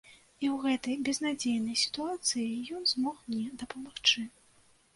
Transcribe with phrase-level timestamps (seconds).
[0.45, 4.29] І ў гэтай безнадзейнай сітуацыі ён змог мне дапамагчы.